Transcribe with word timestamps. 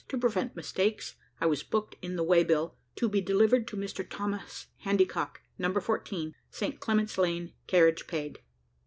To 0.09 0.17
prevent 0.17 0.55
mistakes, 0.55 1.13
I 1.39 1.45
was 1.45 1.61
booked 1.61 1.95
in 2.01 2.15
the 2.15 2.23
way 2.23 2.43
bill, 2.43 2.75
"To 2.95 3.07
be 3.07 3.21
delivered 3.21 3.67
to 3.67 3.77
Mr 3.77 4.03
Thomas 4.09 4.65
Handycock, 4.83 5.41
Number 5.59 5.79
14, 5.79 6.33
Saint 6.49 6.79
Clement's 6.79 7.19
Lane 7.19 7.53
carriage 7.67 8.07
paid." 8.07 8.39